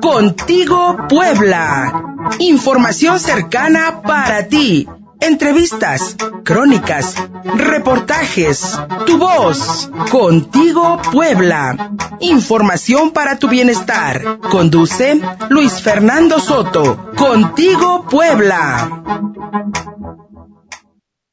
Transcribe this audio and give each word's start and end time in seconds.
Contigo 0.00 0.96
Puebla. 1.08 2.04
Información 2.38 3.18
cercana 3.20 4.02
para 4.02 4.48
ti. 4.48 4.88
Entrevistas, 5.20 6.16
crónicas, 6.44 7.14
reportajes, 7.44 8.78
tu 9.06 9.18
voz. 9.18 9.90
Contigo 10.10 10.98
Puebla. 11.12 11.92
Información 12.20 13.10
para 13.10 13.38
tu 13.38 13.48
bienestar. 13.48 14.38
Conduce 14.50 15.20
Luis 15.50 15.82
Fernando 15.82 16.40
Soto. 16.40 17.12
Contigo 17.16 18.06
Puebla. 18.08 19.02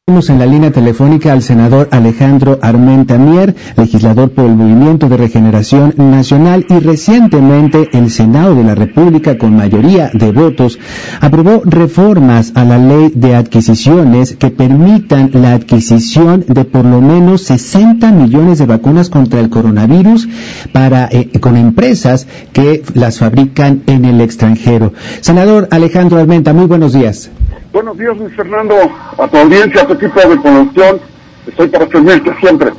En 0.10 0.40
la 0.40 0.46
línea 0.46 0.72
telefónica 0.72 1.34
al 1.34 1.42
senador 1.44 1.90
Alejandro 1.92 2.60
Armenta 2.62 3.18
Mier, 3.18 3.54
legislador 3.76 4.32
por 4.32 4.46
el 4.46 4.56
Movimiento 4.56 5.10
de 5.10 5.18
Regeneración 5.18 5.94
Nacional 5.98 6.66
y 6.70 6.80
recientemente 6.80 7.90
el 7.92 8.10
Senado 8.10 8.56
de 8.56 8.64
la 8.64 8.74
República 8.74 9.38
con 9.38 9.58
mayoría 9.58 10.10
de 10.14 10.32
votos 10.32 10.80
aprobó 11.20 11.62
reformas 11.66 12.54
a 12.56 12.64
la 12.64 12.78
ley 12.78 13.12
de 13.14 13.36
adquisiciones 13.36 14.38
que 14.38 14.50
permitan 14.50 15.30
la 15.34 15.52
adquisición 15.52 16.46
de 16.48 16.64
por 16.64 16.86
lo 16.86 17.02
menos 17.02 17.42
60 17.42 18.10
millones 18.14 18.60
de 18.60 18.66
vacunas 18.66 19.10
contra 19.10 19.42
el 19.42 19.50
coronavirus 19.50 20.30
para 20.72 21.10
eh, 21.12 21.32
con 21.42 21.58
empresas 21.58 22.28
que 22.54 22.82
las 22.94 23.20
fabrican 23.20 23.84
en 23.88 24.06
el 24.06 24.22
extranjero. 24.22 24.94
Senador 25.20 25.68
Alejandro 25.70 26.18
Armenta, 26.18 26.54
muy 26.54 26.66
buenos 26.66 26.94
días. 26.94 27.30
Buenos 27.72 27.98
días, 27.98 28.18
Luis 28.18 28.36
Fernando, 28.36 28.76
a 29.18 29.28
tu 29.28 29.38
audiencia, 29.38 29.82
a 29.82 29.88
tu 29.88 29.94
equipo 29.94 30.20
de 30.22 30.38
producción. 30.38 31.00
Estoy 31.46 31.68
para 31.68 31.88
servirte 31.88 32.34
siempre. 32.40 32.72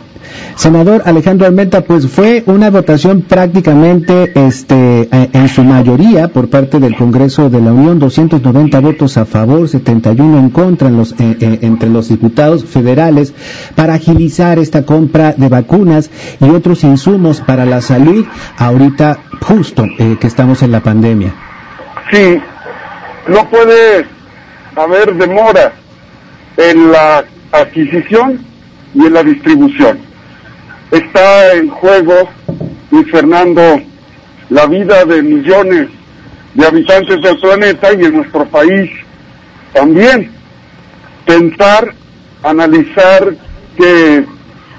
Senador 0.56 1.02
Alejandro 1.04 1.46
Almenta, 1.46 1.82
pues 1.82 2.08
fue 2.08 2.42
una 2.46 2.68
votación 2.70 3.22
prácticamente 3.22 4.32
este, 4.34 5.02
eh, 5.02 5.30
en 5.32 5.48
su 5.48 5.62
mayoría 5.62 6.28
por 6.28 6.50
parte 6.50 6.80
del 6.80 6.96
Congreso 6.96 7.48
de 7.48 7.60
la 7.60 7.72
Unión, 7.72 7.98
290 7.98 8.80
votos 8.80 9.16
a 9.18 9.24
favor, 9.24 9.68
71 9.68 10.38
en 10.38 10.50
contra 10.50 10.88
en 10.88 10.96
los, 10.96 11.12
eh, 11.12 11.36
eh, 11.40 11.58
entre 11.62 11.88
los 11.88 12.08
diputados 12.08 12.64
federales 12.64 13.34
para 13.76 13.94
agilizar 13.94 14.58
esta 14.58 14.84
compra 14.84 15.32
de 15.32 15.48
vacunas 15.48 16.10
y 16.40 16.50
otros 16.50 16.82
insumos 16.82 17.40
para 17.40 17.64
la 17.64 17.80
salud 17.80 18.26
ahorita 18.56 19.18
justo 19.40 19.84
que 19.96 20.26
estamos 20.26 20.62
en 20.62 20.72
la 20.72 20.80
pandemia. 20.80 21.34
Sí, 22.10 22.38
no 23.28 23.48
puede 23.48 24.17
haber 24.78 25.14
demora 25.14 25.72
en 26.56 26.92
la 26.92 27.24
adquisición 27.52 28.44
y 28.94 29.06
en 29.06 29.12
la 29.12 29.22
distribución. 29.22 29.98
Está 30.90 31.54
en 31.54 31.68
juego, 31.68 32.28
Luis 32.90 33.10
Fernando, 33.10 33.80
la 34.50 34.66
vida 34.66 35.04
de 35.04 35.22
millones 35.22 35.88
de 36.54 36.66
habitantes 36.66 37.20
del 37.22 37.38
planeta 37.38 37.92
y 37.92 38.04
en 38.04 38.14
nuestro 38.14 38.46
país 38.46 38.90
también. 39.72 40.30
Pensar, 41.26 41.94
analizar 42.42 43.34
que 43.76 44.24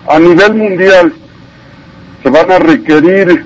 a 0.08 0.20
nivel 0.20 0.56
mundial 0.56 1.14
se 2.24 2.30
van 2.30 2.52
a 2.52 2.60
requerir 2.60 3.46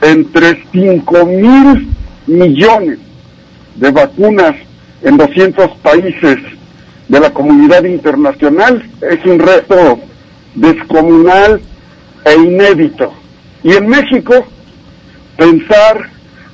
entre 0.00 0.64
5 0.70 1.26
mil 1.26 1.88
millones 2.26 2.98
de 3.74 3.90
vacunas 3.90 4.54
en 5.02 5.16
200 5.16 5.70
países 5.78 6.38
de 7.08 7.20
la 7.20 7.30
comunidad 7.30 7.84
internacional 7.84 8.88
es 9.00 9.24
un 9.24 9.38
reto 9.38 9.98
descomunal 10.54 11.60
e 12.24 12.34
inédito. 12.34 13.12
Y 13.62 13.72
en 13.72 13.88
México, 13.88 14.46
pensar 15.36 16.08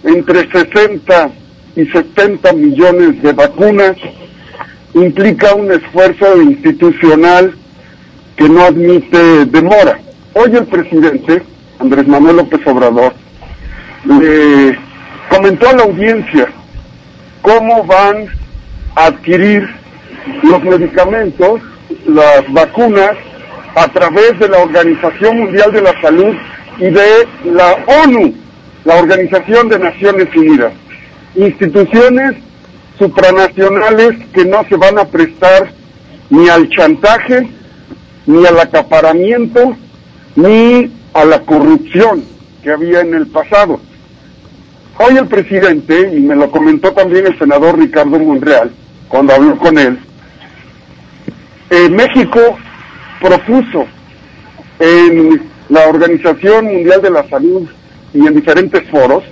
entre 0.04 0.50
60 0.50 1.30
y 1.76 1.86
70 1.86 2.52
millones 2.54 3.22
de 3.22 3.32
vacunas 3.32 3.96
implica 4.94 5.54
un 5.54 5.70
esfuerzo 5.70 6.40
institucional 6.42 7.54
que 8.36 8.48
no 8.48 8.62
admite 8.62 9.46
demora. 9.46 9.98
Hoy 10.34 10.56
el 10.56 10.66
presidente, 10.66 11.42
Andrés 11.78 12.06
Manuel 12.06 12.36
López 12.36 12.66
Obrador, 12.66 13.12
le 14.04 14.78
comentó 15.28 15.68
a 15.68 15.72
la 15.74 15.82
audiencia 15.82 16.48
cómo 17.42 17.84
van 17.84 18.37
adquirir 19.06 19.68
los 20.42 20.62
medicamentos, 20.62 21.60
las 22.06 22.52
vacunas, 22.52 23.12
a 23.74 23.88
través 23.88 24.38
de 24.38 24.48
la 24.48 24.58
Organización 24.58 25.38
Mundial 25.38 25.72
de 25.72 25.82
la 25.82 26.00
Salud 26.00 26.34
y 26.78 26.90
de 26.90 27.28
la 27.44 27.76
ONU, 28.02 28.34
la 28.84 28.96
Organización 28.96 29.68
de 29.68 29.78
Naciones 29.78 30.28
Unidas. 30.34 30.72
Instituciones 31.36 32.34
supranacionales 32.98 34.16
que 34.32 34.44
no 34.44 34.64
se 34.68 34.76
van 34.76 34.98
a 34.98 35.04
prestar 35.04 35.70
ni 36.30 36.48
al 36.48 36.68
chantaje, 36.70 37.48
ni 38.26 38.44
al 38.44 38.58
acaparamiento, 38.58 39.76
ni 40.34 40.90
a 41.14 41.24
la 41.24 41.40
corrupción 41.40 42.24
que 42.62 42.72
había 42.72 43.00
en 43.00 43.14
el 43.14 43.26
pasado. 43.28 43.80
Hoy 44.98 45.16
el 45.16 45.26
presidente, 45.28 46.12
y 46.16 46.20
me 46.20 46.34
lo 46.34 46.50
comentó 46.50 46.92
también 46.92 47.26
el 47.26 47.38
senador 47.38 47.78
Ricardo 47.78 48.18
Monreal, 48.18 48.72
cuando 49.18 49.34
habló 49.34 49.58
con 49.58 49.76
él, 49.76 49.98
eh, 51.70 51.88
México 51.90 52.56
propuso 53.20 53.84
en 54.78 55.42
la 55.68 55.88
Organización 55.88 56.66
Mundial 56.66 57.02
de 57.02 57.10
la 57.10 57.28
Salud 57.28 57.68
y 58.14 58.24
en 58.24 58.32
diferentes 58.36 58.88
foros 58.88 59.24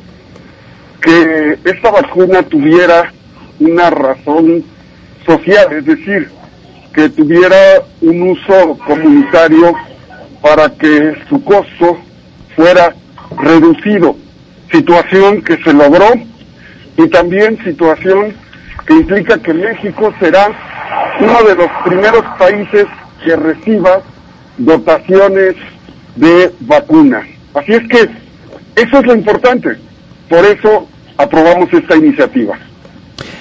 que 1.01 1.61
esta 1.63 1.93
vacuna 1.93 2.43
tuviera 2.43 3.13
una 3.61 3.89
razón 3.91 4.65
social, 5.25 5.73
es 5.75 5.85
decir, 5.87 6.31
que 6.93 7.09
tuviera 7.09 7.57
un 8.01 8.31
uso 8.31 8.77
comunitario 8.89 9.73
para 10.43 10.69
que 10.69 11.15
su 11.29 11.45
costo 11.45 11.97
fuera 12.57 12.93
reducido 13.39 14.17
situación 14.73 15.43
que 15.43 15.57
se 15.63 15.73
logró 15.73 16.13
y 16.97 17.07
también 17.07 17.57
situación 17.63 18.35
que 18.87 18.95
implica 18.95 19.39
que 19.39 19.53
México 19.53 20.13
será 20.21 20.49
uno 21.21 21.49
de 21.49 21.55
los 21.57 21.69
primeros 21.85 22.23
países 22.39 22.87
que 23.25 23.37
reciba 23.37 24.01
dotaciones 24.59 25.57
de 26.15 26.53
vacunas. 26.61 27.27
Así 27.55 27.73
es 27.73 27.89
que 27.89 28.09
eso 28.77 28.99
es 28.99 29.07
lo 29.07 29.15
importante. 29.15 29.77
Por 30.29 30.45
eso 30.45 30.89
aprobamos 31.17 31.73
esta 31.73 31.97
iniciativa. 31.97 32.57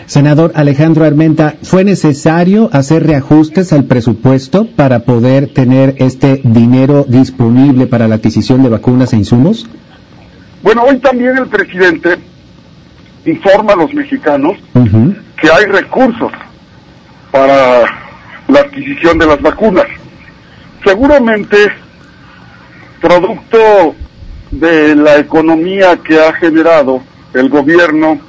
Senador 0.06 0.52
Alejandro 0.56 1.04
Armenta, 1.04 1.56
¿fue 1.64 1.84
necesario 1.84 2.70
hacer 2.72 3.06
reajustes 3.08 3.74
al 3.74 3.86
presupuesto 3.86 4.68
para 4.68 5.00
poder 5.00 5.52
tener 5.52 5.96
este 5.98 6.42
dinero 6.44 7.06
disponible 7.08 7.88
para 7.88 8.08
la 8.08 8.16
adquisición 8.16 8.62
de 8.62 8.70
vacunas 8.70 9.14
e 9.14 9.18
insumos? 9.18 9.68
Bueno, 10.62 10.84
hoy 10.84 11.00
también 11.00 11.38
el 11.38 11.48
presidente 11.48 12.18
informa 13.26 13.74
a 13.74 13.76
los 13.76 13.94
mexicanos 13.94 14.58
que 15.42 15.50
hay 15.52 15.66
recursos 15.66 16.32
para 17.32 17.82
la 18.48 18.60
adquisición 18.60 19.18
de 19.18 19.28
las 19.28 19.42
vacunas. 19.42 19.86
Seguramente, 20.84 21.58
producto 23.02 23.96
de 24.52 24.96
la 24.96 25.18
economía 25.18 25.98
que 25.98 26.20
ha 26.20 26.34
generado 26.34 27.02
el 27.34 27.50
gobierno 27.50 28.20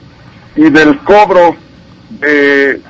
y 0.56 0.70
del 0.70 0.98
cobro 1.00 1.56
de 2.10 2.80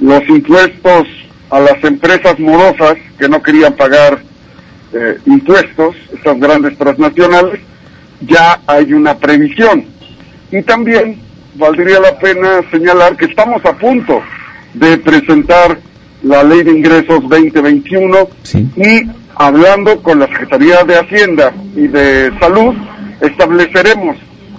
los 0.00 0.28
impuestos 0.28 1.06
a 1.50 1.60
las 1.60 1.82
empresas 1.82 2.38
morosas 2.38 2.96
que 3.18 3.28
no 3.28 3.42
querían 3.42 3.74
pagar 3.74 4.20
eh, 4.92 5.18
impuestos, 5.26 5.96
esas 6.18 6.38
grandes 6.38 6.76
transnacionales, 6.78 7.60
ya 8.20 8.60
hay 8.66 8.92
una 8.92 9.16
previsión. 9.16 9.84
Y 10.50 10.62
también 10.62 11.20
valdría 11.58 12.00
la 12.00 12.18
pena 12.18 12.60
señalar 12.70 13.16
que 13.16 13.26
estamos 13.26 13.64
a 13.64 13.72
punto 13.76 14.22
de 14.74 14.96
presentar 14.98 15.78
la 16.22 16.42
Ley 16.42 16.62
de 16.62 16.72
Ingresos 16.72 17.20
2021 17.28 18.28
y 18.76 19.02
hablando 19.34 20.00
con 20.02 20.20
la 20.20 20.28
Secretaría 20.28 20.84
de 20.84 20.98
Hacienda 20.98 21.52
y 21.76 21.88
de 21.88 22.32
Salud, 22.40 22.74
estableceremos 23.20 24.16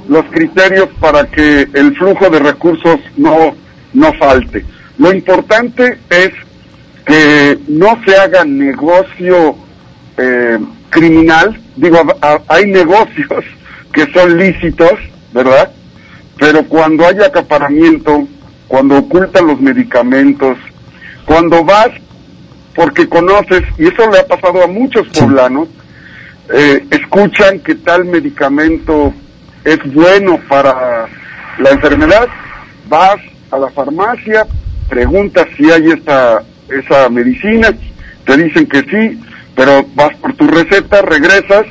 los 0.07 0.25
criterios 0.25 0.89
para 0.99 1.25
que 1.25 1.67
el 1.73 1.95
flujo 1.95 2.29
de 2.29 2.39
recursos 2.39 2.99
no, 3.17 3.55
no 3.93 4.13
falte. 4.13 4.65
Lo 4.97 5.13
importante 5.13 5.99
es 6.09 6.31
que 7.05 7.57
no 7.67 7.99
se 8.05 8.15
haga 8.15 8.43
negocio 8.43 9.55
eh, 10.17 10.59
criminal, 10.89 11.59
digo, 11.75 12.01
hay 12.47 12.65
negocios 12.71 13.45
que 13.93 14.11
son 14.11 14.37
lícitos, 14.37 14.93
¿verdad? 15.33 15.71
Pero 16.39 16.63
cuando 16.63 17.05
hay 17.05 17.19
acaparamiento, 17.19 18.27
cuando 18.67 18.97
ocultan 18.97 19.47
los 19.47 19.59
medicamentos, 19.59 20.57
cuando 21.25 21.63
vas 21.63 21.89
porque 22.75 23.09
conoces, 23.09 23.63
y 23.77 23.87
eso 23.87 24.09
le 24.09 24.19
ha 24.19 24.27
pasado 24.27 24.63
a 24.63 24.67
muchos 24.67 25.07
poblanos, 25.09 25.67
eh, 26.53 26.85
escuchan 26.91 27.59
que 27.59 27.75
tal 27.75 28.05
medicamento 28.05 29.13
es 29.65 29.79
bueno 29.93 30.39
para 30.47 31.07
la 31.59 31.71
enfermedad, 31.71 32.27
vas 32.87 33.17
a 33.51 33.57
la 33.57 33.69
farmacia, 33.69 34.47
preguntas 34.87 35.45
si 35.57 35.69
hay 35.69 35.91
esa, 35.91 36.41
esa 36.69 37.09
medicina, 37.09 37.73
te 38.25 38.37
dicen 38.37 38.65
que 38.67 38.81
sí, 38.83 39.21
pero 39.55 39.85
vas 39.95 40.15
por 40.17 40.33
tu 40.35 40.47
receta, 40.47 41.01
regresas 41.01 41.65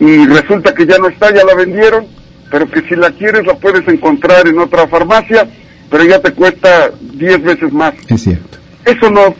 y 0.00 0.26
resulta 0.26 0.74
que 0.74 0.86
ya 0.86 0.98
no 0.98 1.08
está, 1.08 1.32
ya 1.32 1.44
la 1.44 1.54
vendieron, 1.54 2.06
pero 2.52 2.70
que 2.70 2.82
si 2.82 2.94
la 2.94 3.10
quieres 3.10 3.46
la 3.46 3.54
puedes 3.54 3.88
encontrar 3.88 4.46
en 4.46 4.58
otra 4.58 4.86
farmacia, 4.86 5.48
pero 5.90 6.04
ya 6.04 6.20
te 6.20 6.32
cuesta 6.32 6.90
10 7.00 7.42
veces 7.42 7.72
más. 7.72 7.94
Es 8.08 8.22
cierto. 8.22 8.58
Eso 8.84 9.10
no 9.10 9.34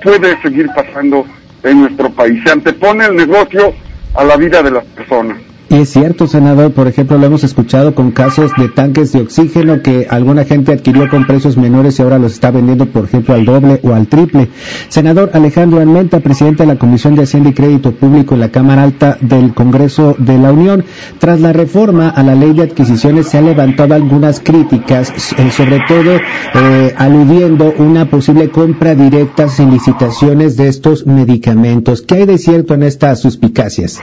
puede 0.00 0.40
seguir 0.42 0.68
pasando 0.74 1.26
en 1.64 1.80
nuestro 1.80 2.08
país. 2.10 2.40
Se 2.44 2.52
antepone 2.52 3.06
el 3.06 3.16
negocio 3.16 3.74
a 4.14 4.22
la 4.22 4.36
vida 4.36 4.62
de 4.62 4.70
las 4.70 4.84
personas. 4.84 5.38
Es 5.72 5.88
cierto, 5.88 6.26
senador, 6.26 6.72
por 6.72 6.86
ejemplo, 6.86 7.16
lo 7.16 7.24
hemos 7.24 7.44
escuchado 7.44 7.94
con 7.94 8.10
casos 8.10 8.50
de 8.58 8.68
tanques 8.68 9.10
de 9.10 9.22
oxígeno 9.22 9.80
que 9.80 10.06
alguna 10.10 10.44
gente 10.44 10.70
adquirió 10.70 11.08
con 11.08 11.26
precios 11.26 11.56
menores 11.56 11.98
y 11.98 12.02
ahora 12.02 12.18
los 12.18 12.34
está 12.34 12.50
vendiendo, 12.50 12.84
por 12.90 13.04
ejemplo, 13.04 13.32
al 13.32 13.46
doble 13.46 13.80
o 13.82 13.94
al 13.94 14.06
triple. 14.06 14.50
Senador 14.90 15.30
Alejandro 15.32 15.80
Almenta, 15.80 16.20
presidente 16.20 16.64
de 16.64 16.66
la 16.66 16.78
Comisión 16.78 17.14
de 17.14 17.22
Hacienda 17.22 17.48
y 17.48 17.54
Crédito 17.54 17.92
Público 17.92 18.34
en 18.34 18.40
la 18.40 18.50
Cámara 18.50 18.82
Alta 18.82 19.16
del 19.22 19.54
Congreso 19.54 20.14
de 20.18 20.36
la 20.36 20.52
Unión, 20.52 20.84
tras 21.18 21.40
la 21.40 21.54
reforma 21.54 22.10
a 22.10 22.22
la 22.22 22.34
ley 22.34 22.52
de 22.52 22.64
adquisiciones 22.64 23.28
se 23.28 23.38
han 23.38 23.46
levantado 23.46 23.94
algunas 23.94 24.40
críticas, 24.40 25.10
eh, 25.38 25.50
sobre 25.50 25.78
todo 25.88 26.18
eh, 26.54 26.94
aludiendo 26.98 27.72
una 27.78 28.10
posible 28.10 28.50
compra 28.50 28.94
directa 28.94 29.48
sin 29.48 29.70
licitaciones 29.70 30.58
de 30.58 30.68
estos 30.68 31.06
medicamentos. 31.06 32.02
¿Qué 32.02 32.16
hay 32.16 32.26
de 32.26 32.36
cierto 32.36 32.74
en 32.74 32.82
estas 32.82 33.22
suspicacias? 33.22 34.00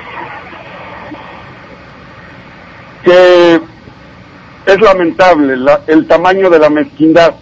Que 3.10 3.62
es 4.68 4.82
lamentable 4.82 5.56
el 5.88 6.08
tamaño 6.08 6.50
de 6.50 6.60
la 6.60 6.70
mezquindad 6.70 7.34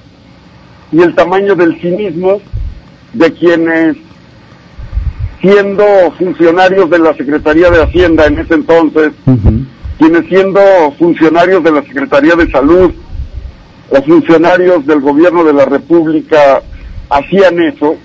y 0.93 1.01
el 1.01 1.13
tamaño 1.13 1.55
del 1.55 1.77
cinismo 1.81 2.39
de 3.11 3.33
quienes, 3.33 3.97
siendo 5.41 5.83
funcionarios 6.17 6.89
de 6.89 6.99
la 6.99 7.13
Secretaría 7.15 7.69
de 7.69 7.83
Hacienda 7.83 8.27
en 8.27 8.39
ese 8.39 8.53
entonces, 8.53 9.11
quienes 9.97 10.25
siendo 10.27 10.61
funcionarios 10.97 11.61
de 11.63 11.71
la 11.71 11.83
Secretaría 11.83 12.35
de 12.35 12.49
Salud 12.49 12.93
o 13.89 14.01
funcionarios 14.03 14.85
del 14.85 15.01
gobierno 15.01 15.43
de 15.43 15.53
la 15.53 15.65
República 15.65 16.61
hacían 17.09 17.61
eso 17.61 17.97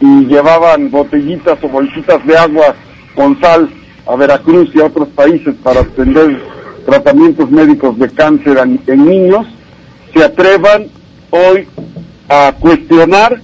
y 0.00 0.26
llevaban 0.26 0.88
botellitas 0.90 1.58
o 1.62 1.68
bolsitas 1.68 2.24
de 2.24 2.38
agua 2.38 2.76
con 3.16 3.40
sal 3.40 3.68
a 4.06 4.14
Veracruz 4.14 4.70
y 4.74 4.80
a 4.80 4.86
otros 4.86 5.08
países 5.08 5.54
para 5.62 5.80
atender 5.80 6.40
tratamientos 6.84 7.50
médicos 7.50 7.98
de 7.98 8.08
cáncer 8.10 8.58
en, 8.58 9.04
niños, 9.04 9.46
se 10.12 10.24
atrevan 10.24 10.86
hoy 11.30 11.66
a 12.28 12.52
cuestionar 12.58 13.40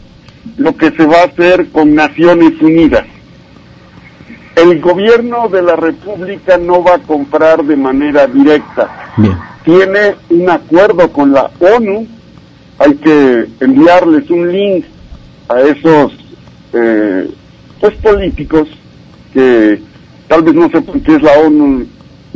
lo 0.57 0.77
que 0.77 0.91
se 0.91 1.07
va 1.07 1.23
a 1.23 1.25
hacer 1.25 1.69
con 1.71 1.95
Naciones 1.95 2.61
Unidas. 2.61 3.05
El 4.55 4.81
gobierno 4.81 5.49
de 5.49 5.63
la 5.63 5.77
República 5.77 6.57
no 6.57 6.83
va 6.83 6.95
a 6.95 6.99
comprar 6.99 7.63
de 7.63 7.77
manera 7.77 8.27
directa. 8.27 9.13
Tiene 9.65 10.15
un 10.31 10.49
acuerdo 10.49 11.13
con 11.13 11.33
la 11.33 11.51
ONU. 11.61 12.07
Hay 12.79 12.95
que 12.95 13.47
enviarles 13.61 14.31
un 14.31 14.51
link 14.51 14.85
a 15.49 15.61
esos 15.61 16.13
eh, 16.73 17.31
pues 17.81 17.95
políticos 17.97 18.69
que 19.33 19.81
tal 20.29 20.43
vez 20.43 20.55
no 20.55 20.69
sepan 20.71 21.01
qué 21.01 21.17
es 21.17 21.23
la 21.23 21.33
ONU 21.39 21.87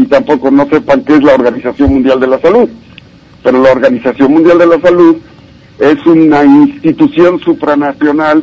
y 0.00 0.06
tampoco 0.06 0.50
no 0.50 0.66
sepan 0.66 1.04
qué 1.04 1.16
es 1.16 1.22
la 1.22 1.34
Organización 1.34 1.92
Mundial 1.92 2.18
de 2.18 2.26
la 2.26 2.40
Salud. 2.40 2.70
Pero 3.42 3.62
la 3.62 3.70
Organización 3.70 4.32
Mundial 4.32 4.58
de 4.58 4.66
la 4.66 4.80
Salud 4.80 5.16
es 5.78 6.06
una 6.06 6.42
institución 6.42 7.38
supranacional 7.40 8.42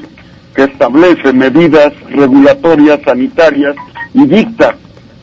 que 0.55 0.65
establece 0.65 1.33
medidas 1.33 1.93
regulatorias 2.11 2.99
sanitarias 3.03 3.75
y 4.13 4.25
dicta 4.27 4.75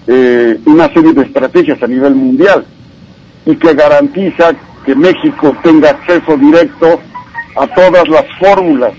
eh, 0.08 0.58
una 0.66 0.92
serie 0.92 1.12
de 1.12 1.22
estrategias 1.22 1.81
a 1.81 1.86
nivel 1.86 2.16
mundial 2.16 2.64
y 3.46 3.54
que 3.54 3.72
garantiza 3.72 4.52
que 4.84 4.96
México 4.96 5.56
tenga 5.62 5.90
acceso 5.90 6.37
directo 6.37 7.00
a 7.56 7.66
todas 7.69 8.08
las 8.08 8.25
fórmulas 8.40 8.92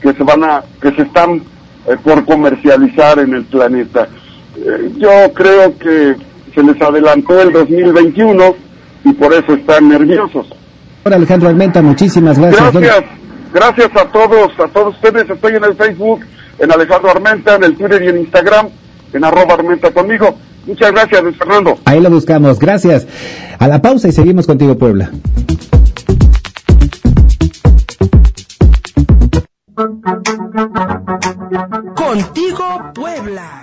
que 0.00 0.12
se 0.12 0.22
van 0.24 0.42
a 0.42 0.64
que 0.80 0.90
se 0.90 1.02
están 1.02 1.42
eh, 1.86 1.96
por 2.02 2.24
comercializar 2.24 3.20
en 3.20 3.34
el 3.34 3.44
planeta. 3.44 4.08
Eh, 4.56 4.90
yo 4.98 5.32
creo 5.32 5.78
que 5.78 6.31
se 6.54 6.62
les 6.62 6.80
adelantó 6.80 7.40
el 7.40 7.52
2021 7.52 8.54
y 9.04 9.12
por 9.12 9.32
eso 9.32 9.54
están 9.54 9.88
nerviosos. 9.88 10.46
Hola 11.04 11.16
Alejandro 11.16 11.48
Almenta, 11.48 11.82
muchísimas 11.82 12.38
gracias. 12.38 12.72
Gracias, 12.72 13.04
gracias 13.52 13.90
a 13.96 14.04
todos, 14.06 14.52
a 14.58 14.68
todos 14.68 14.94
ustedes. 14.94 15.28
Estoy 15.28 15.56
en 15.56 15.64
el 15.64 15.74
Facebook, 15.74 16.20
en 16.58 16.72
Alejandro 16.72 17.10
Armenta, 17.10 17.56
en 17.56 17.64
el 17.64 17.76
Twitter 17.76 18.02
y 18.02 18.08
en 18.08 18.18
Instagram, 18.18 18.68
en 19.12 19.24
arroba 19.24 19.54
Armenta 19.54 19.90
conmigo. 19.90 20.36
Muchas 20.66 20.92
gracias, 20.92 21.22
Luis 21.22 21.36
Fernando. 21.36 21.78
Ahí 21.84 22.00
lo 22.00 22.10
buscamos, 22.10 22.58
gracias. 22.58 23.06
A 23.58 23.66
la 23.66 23.82
pausa 23.82 24.08
y 24.08 24.12
seguimos 24.12 24.46
contigo, 24.46 24.78
Puebla. 24.78 25.10
Contigo, 31.96 32.92
Puebla. 32.94 33.61